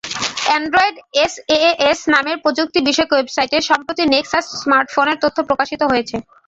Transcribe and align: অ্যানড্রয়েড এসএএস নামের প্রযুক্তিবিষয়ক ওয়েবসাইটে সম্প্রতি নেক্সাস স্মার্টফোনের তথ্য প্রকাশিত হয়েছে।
অ্যানড্রয়েড 0.45 0.95
এসএএস 1.23 1.99
নামের 2.13 2.37
প্রযুক্তিবিষয়ক 2.43 3.09
ওয়েবসাইটে 3.13 3.57
সম্প্রতি 3.69 4.03
নেক্সাস 4.13 4.45
স্মার্টফোনের 4.61 5.17
তথ্য 5.23 5.37
প্রকাশিত 5.49 5.81
হয়েছে। 5.91 6.15